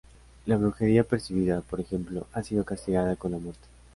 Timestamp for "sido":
2.41-2.65